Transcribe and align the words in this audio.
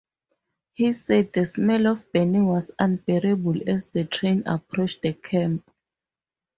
He 0.73 0.93
said 0.93 1.31
the 1.31 1.45
smell 1.45 1.85
of 1.85 2.11
burning 2.11 2.47
was 2.47 2.71
unbearable 2.79 3.69
as 3.69 3.85
the 3.85 4.03
train 4.03 4.41
approached 4.47 5.03
the 5.03 5.13
camp. 5.13 5.69